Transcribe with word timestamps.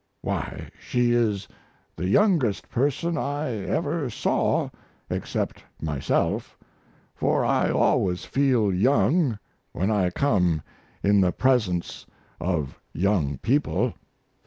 Why, 0.23 0.71
she 0.79 1.11
is 1.13 1.47
the 1.95 2.07
youngest 2.07 2.67
person 2.71 3.19
I 3.19 3.49
ever 3.51 4.09
saw, 4.09 4.71
except 5.11 5.63
myself 5.79 6.57
for 7.13 7.45
I 7.45 7.69
always 7.69 8.25
feel 8.25 8.73
young 8.73 9.37
when 9.73 9.91
I 9.91 10.09
come 10.09 10.63
in 11.03 11.21
the 11.21 11.31
presence 11.31 12.07
of 12.39 12.79
young 12.95 13.37
people. 13.43 13.93